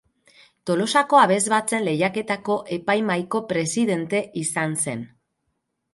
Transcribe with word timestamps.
Tolosako 0.69 1.19
Abesbatzen 1.23 1.85
Lehiaketako 1.89 2.57
epaimahaiko 2.79 3.43
presidente 3.53 4.23
izan 4.45 4.75
zen. 4.87 5.05